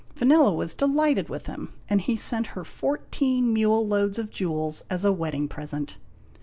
Vanella 0.17 0.51
was 0.55 0.73
delighted 0.73 1.29
with 1.29 1.45
him, 1.45 1.73
and 1.87 2.01
he 2.01 2.15
sent 2.15 2.47
her 2.57 2.63
fourteen 2.63 3.53
mule 3.53 3.85
loads 3.85 4.17
of 4.17 4.31
jewels 4.31 4.83
as 4.89 5.05
a 5.05 5.13
wedding 5.13 5.47
present. 5.47 5.97